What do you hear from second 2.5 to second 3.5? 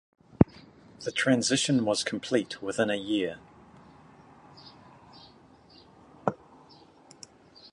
within a year.